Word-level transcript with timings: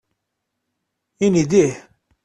Ini-d 1.25 1.51
ih! 1.63 1.73